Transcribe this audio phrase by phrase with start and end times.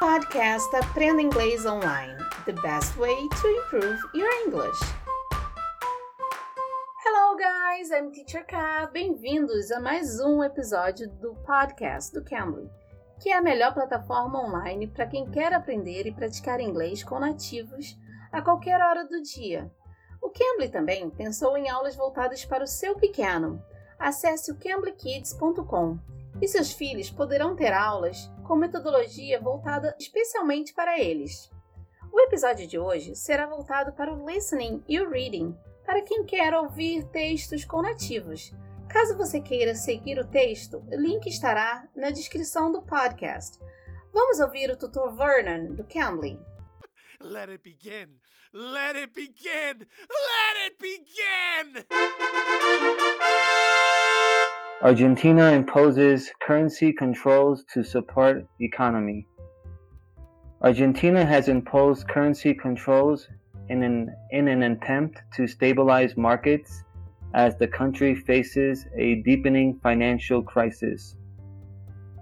[0.00, 4.80] Podcast Aprenda Inglês Online The Best Way to Improve Your English.
[7.04, 7.90] Hello, guys!
[7.90, 8.86] I'm Teacher K.
[8.94, 12.70] Bem-vindos a mais um episódio do podcast do Cambly,
[13.20, 17.94] que é a melhor plataforma online para quem quer aprender e praticar inglês com nativos
[18.32, 19.70] a qualquer hora do dia.
[20.22, 23.62] O Cambly também pensou em aulas voltadas para o seu pequeno.
[23.98, 25.98] Acesse o camblykids.com
[26.40, 31.50] e seus filhos poderão ter aulas com metodologia voltada especialmente para eles.
[32.12, 35.56] O episódio de hoje será voltado para o listening e o reading,
[35.86, 38.52] para quem quer ouvir textos com nativos.
[38.88, 43.58] Caso você queira seguir o texto, o link estará na descrição do podcast.
[44.12, 46.36] Vamos ouvir o tutor Vernon do Cambly.
[47.20, 48.18] Let it begin.
[48.52, 49.86] Let it begin.
[50.08, 51.86] Let it begin.
[54.82, 59.26] Argentina imposes currency controls to support economy.
[60.62, 63.28] Argentina has imposed currency controls
[63.68, 66.82] in an, in an attempt to stabilize markets
[67.34, 71.14] as the country faces a deepening financial crisis.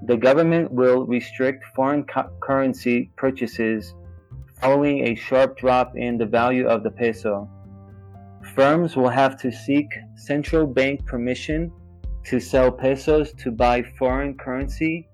[0.07, 3.95] The government will restrict foreign cu- currency purchases
[4.61, 7.49] following a sharp drop in the value of the peso.
[8.57, 9.87] Firms will have to seek
[10.17, 11.71] central bank permission
[12.29, 15.09] to sell pesos to buy foreign currency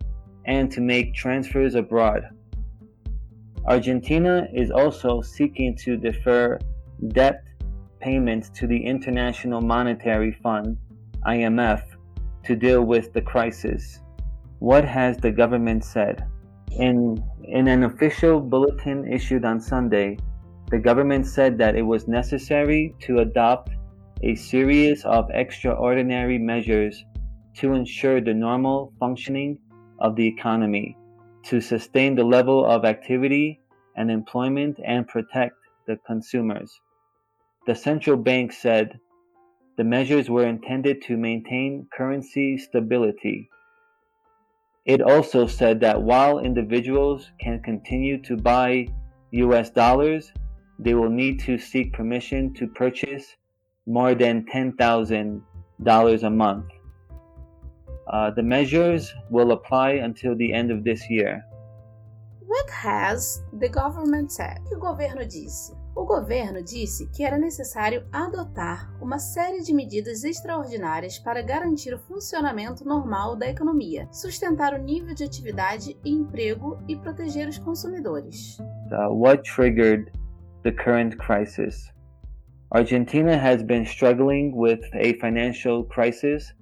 [0.47, 2.29] and to make transfers abroad.
[3.67, 6.59] Argentina is also seeking to defer
[7.09, 7.45] debt
[8.01, 10.77] payments to the International Monetary Fund,
[11.27, 11.83] IMF,
[12.43, 14.01] to deal with the crisis.
[14.59, 16.27] What has the government said?
[16.73, 20.19] In, in an official bulletin issued on Sunday,
[20.71, 23.71] the government said that it was necessary to adopt
[24.25, 27.05] a series of extraordinary measures
[27.55, 29.59] to ensure the normal functioning
[29.99, 30.97] of the economy,
[31.43, 33.61] to sustain the level of activity
[33.97, 36.81] and employment, and protect the consumers.
[37.67, 38.99] The central bank said
[39.77, 43.51] the measures were intended to maintain currency stability.
[44.87, 48.89] It also said that while individuals can continue to buy
[49.33, 50.33] US dollars,
[50.79, 53.37] they will need to seek permission to purchase
[53.87, 56.67] more than $10,000 a month.
[58.07, 61.45] Uh, the measures will apply until the end of this year.
[62.47, 64.59] What has the government said?
[64.67, 65.75] O que o governo disse?
[65.97, 71.99] O governo disse que era necessário adotar uma série de medidas extraordinárias para garantir o
[71.99, 78.59] funcionamento normal da economia, sustentar o nível de atividade e emprego e proteger os consumidores.
[78.91, 80.11] Uh, what triggered
[80.63, 81.94] the current crisis?
[82.75, 86.53] Argentina has been struggling with a financial crisis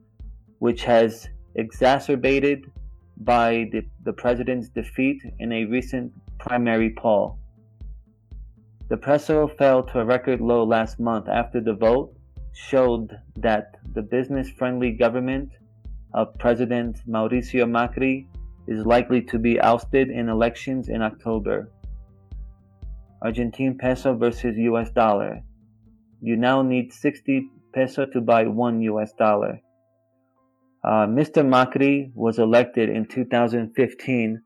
[0.59, 2.71] which has exacerbated
[3.17, 7.39] by the, the president's defeat in a recent primary poll.
[8.91, 12.15] The peso fell to a record low last month after the vote
[12.53, 15.49] showed that the business friendly government
[16.13, 18.27] of President Mauricio Macri
[18.67, 21.71] is likely to be ousted in elections in October.
[23.23, 25.43] Argentine peso versus US dollar.
[26.25, 29.61] You now need 60 peso to buy 1 US dollar.
[30.85, 31.45] Uh, Mr.
[31.45, 34.41] Macri was elected in 2015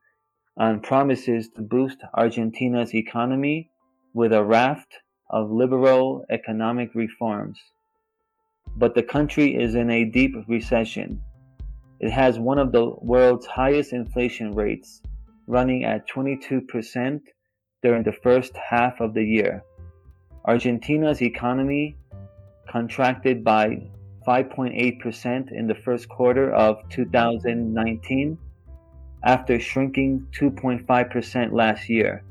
[0.56, 3.70] on promises to boost Argentina's economy
[4.15, 7.59] with a raft of liberal economic reforms.
[8.75, 11.20] But the country is in a deep recession.
[12.00, 15.03] It has one of the world's highest inflation rates,
[15.47, 17.20] running at 22%
[17.82, 19.62] during the first half of the year.
[20.46, 21.96] Argentina's economy
[22.68, 23.82] contracted by
[24.24, 28.38] 5.8% in the first quarter of 2019
[29.24, 32.22] after shrinking 2.5% last year.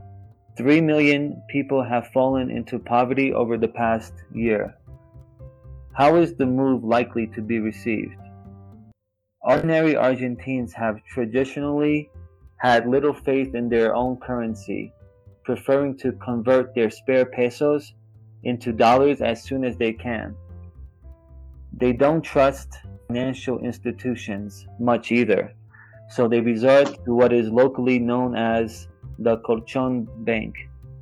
[0.56, 4.74] 3 million people have fallen into poverty over the past year.
[5.92, 8.16] How is the move likely to be received?
[9.42, 12.10] Ordinary Argentines have traditionally
[12.58, 14.94] had little faith in their own currency,
[15.44, 17.94] preferring to convert their spare pesos
[18.46, 20.36] into dollars as soon as they can.
[21.74, 22.70] They don't trust
[23.08, 25.54] financial institutions much either,
[26.10, 28.88] so they resort to what is locally known as
[29.20, 30.56] the colchon bank,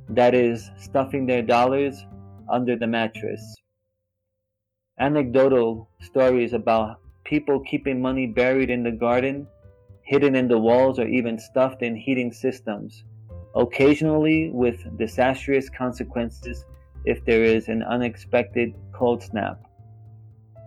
[0.08, 2.04] that is, stuffing their dollars
[2.50, 3.54] under the mattress.
[4.98, 9.46] Anecdotal stories about people keeping money buried in the garden,
[10.02, 13.04] hidden in the walls, or even stuffed in heating systems,
[13.54, 16.64] occasionally with disastrous consequences
[17.04, 19.60] if there is an unexpected cold snap.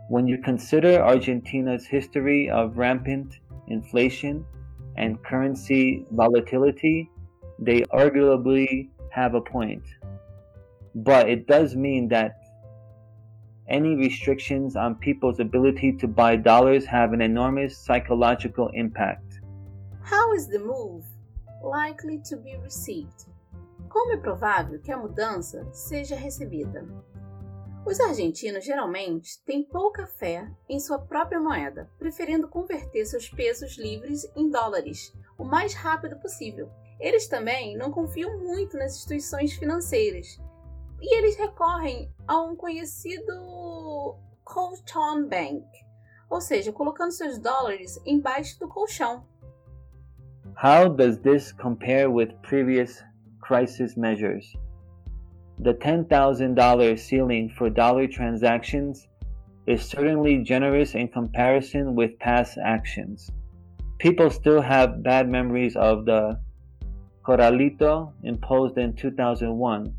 [0.09, 4.45] When you consider Argentina's history of rampant inflation
[4.95, 7.09] and currency volatility,
[7.59, 9.83] they arguably have a point.
[10.95, 12.39] But it does mean that
[13.69, 19.41] any restrictions on people's ability to buy dollars have an enormous psychological impact.
[20.03, 21.03] How is the move
[21.61, 23.25] likely to be received?
[23.97, 26.87] Como é provável que a mudança seja recebida?
[27.83, 34.31] Os argentinos geralmente têm pouca fé em sua própria moeda, preferindo converter seus pesos livres
[34.35, 36.69] em dólares o mais rápido possível.
[36.99, 40.39] Eles também não confiam muito nas instituições financeiras
[41.01, 45.65] e eles recorrem a um conhecido colchon bank,
[46.29, 49.25] ou seja, colocando seus dólares embaixo do colchão.
[50.63, 53.03] How does this compare with previous
[53.47, 54.53] crisis measures?
[55.59, 59.07] The $10,000 ceiling for dollar transactions
[59.65, 63.31] is certainly generous in comparison with past actions.
[63.99, 66.39] People still have bad memories of the
[67.25, 69.93] Corralito imposed in 2001,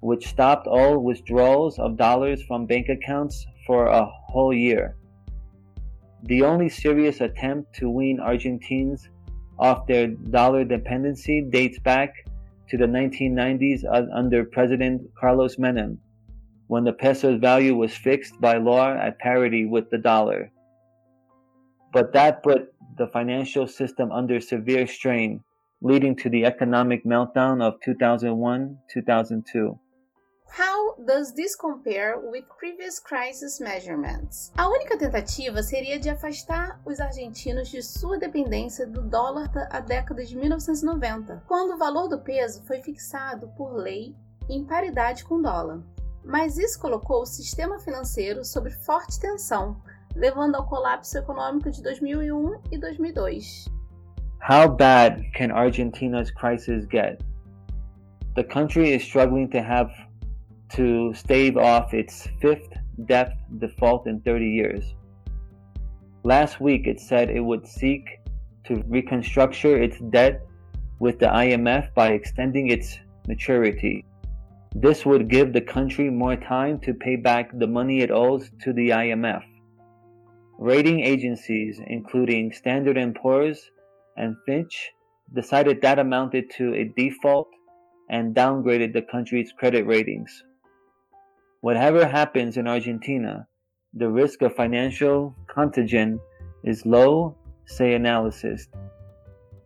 [0.00, 4.96] which stopped all withdrawals of dollars from bank accounts for a whole year.
[6.22, 9.08] The only serious attempt to wean Argentines
[9.58, 12.12] off their dollar dependency dates back
[12.68, 13.84] to the 1990s
[14.14, 15.98] under President Carlos Menem,
[16.66, 20.50] when the peso's value was fixed by law at parity with the dollar.
[21.92, 25.44] But that put the financial system under severe strain,
[25.80, 29.78] leading to the economic meltdown of 2001 2002.
[30.48, 34.52] How does this compare with previous crisis measurements?
[34.56, 40.24] A única tentativa seria de afastar os argentinos de sua dependência do dólar da década
[40.24, 44.14] de 1990, quando o valor do peso foi fixado por lei
[44.48, 45.82] em paridade com o dólar.
[46.24, 49.80] Mas isso colocou o sistema financeiro sob forte tensão,
[50.14, 53.66] levando ao colapso econômico de 2001 e 2002.
[54.48, 57.20] How bad can Argentina's crisis get?
[58.34, 59.90] The country is struggling to have
[60.74, 62.68] to stave off its fifth
[63.06, 64.94] debt default in 30 years.
[66.24, 68.18] Last week, it said it would seek
[68.64, 70.42] to reconstructure its debt
[70.98, 72.98] with the IMF by extending its
[73.28, 74.04] maturity.
[74.74, 78.72] This would give the country more time to pay back the money it owes to
[78.72, 79.42] the IMF.
[80.58, 83.70] Rating agencies, including Standard & Poor's
[84.16, 84.90] and Fitch,
[85.34, 87.48] decided that amounted to a default
[88.10, 90.44] and downgraded the country's credit ratings.
[91.66, 93.48] Whatever happens in Argentina,
[93.92, 96.20] the risk of financial contagion
[96.62, 98.68] is low, say analysts.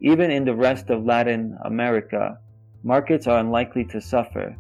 [0.00, 2.38] Even in the rest of Latin America,
[2.82, 4.56] markets are unlikely to suffer.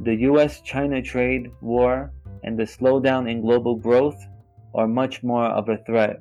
[0.00, 2.12] The US China trade war
[2.42, 4.20] and the slowdown in global growth
[4.74, 6.20] are much more of a threat.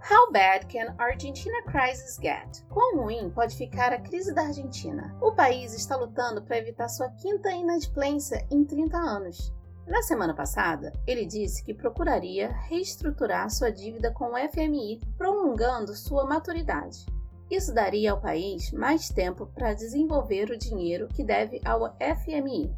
[0.00, 2.62] How bad can Argentina crisis get?
[2.68, 5.16] Quão ruim pode ficar a crise da Argentina?
[5.22, 9.50] O país está lutando para evitar sua quinta inadimplência em 30 anos.
[9.86, 16.24] Na semana passada, ele disse que procuraria reestruturar sua dívida com o FMI, prolongando sua
[16.24, 17.04] maturidade.
[17.50, 22.74] Isso daria ao país mais tempo para desenvolver o dinheiro que deve ao FMI.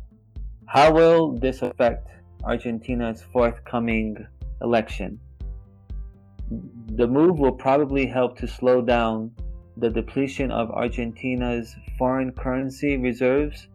[0.67, 2.05] How will this affect
[2.43, 4.17] Argentina's forthcoming
[4.61, 5.21] election?
[6.97, 9.31] The move will probably help to slow down
[9.77, 13.69] the depletion of Argentina's foreign currency reserves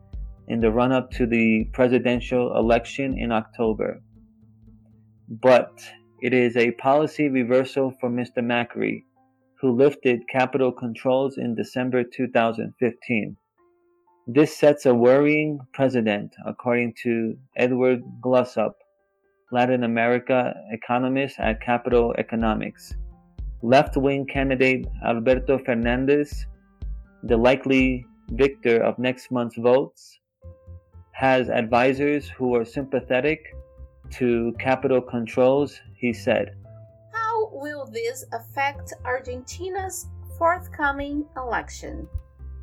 [0.52, 4.02] in the run up to the presidential election in October.
[5.30, 5.72] But
[6.22, 8.40] it is a policy reversal for Mr.
[8.40, 9.06] Macri,
[9.62, 13.38] who lifted capital controls in December 2015.
[14.28, 18.74] This sets a worrying precedent, according to Edward Glossop,
[19.54, 22.94] Latin America economist at Capital Economics.
[23.62, 26.46] Left wing candidate Alberto Fernandez,
[27.24, 30.20] the likely victor of next month's votes,
[31.22, 33.56] has advisors who are sympathetic
[34.10, 36.56] to capital controls, he said.
[37.14, 40.08] How will this affect Argentina's
[40.40, 42.08] forthcoming election?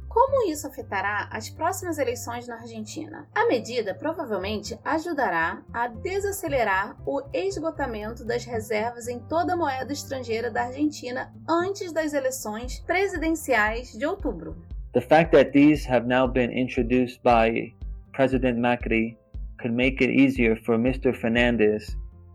[0.08, 3.28] Como isso afetará as próximas eleições na Argentina?
[3.32, 10.50] A medida provavelmente ajudará a desacelerar o esgotamento das reservas em toda a moeda estrangeira
[10.50, 14.56] da Argentina antes das eleições presidenciais de outubro.
[14.94, 17.77] The fact that these have now been introduced by
[18.18, 19.16] President Macri
[19.60, 21.14] could make it easier for Mr.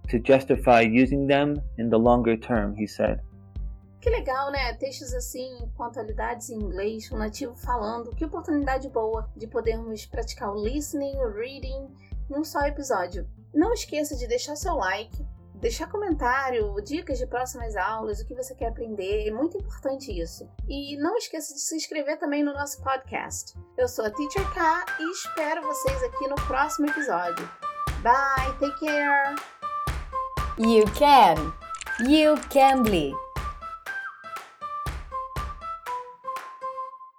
[0.09, 3.19] To justify using them in the longer term, he said.
[3.99, 4.73] Que legal, né?
[4.75, 8.15] Textos assim, com atualidades em inglês, um nativo falando.
[8.15, 11.89] Que oportunidade boa de podermos praticar o listening, o reading,
[12.29, 13.27] num só episódio.
[13.53, 15.25] Não esqueça de deixar seu like,
[15.63, 20.45] deixar comentário, dicas de próximas aulas, o que você quer aprender, é muito importante isso.
[20.67, 23.57] E não esqueça de se inscrever também no nosso podcast.
[23.77, 27.49] Eu sou a Teacher K e espero vocês aqui no próximo episódio.
[28.01, 29.35] Bye, take care!
[30.59, 31.53] You can!
[32.05, 33.22] You can be!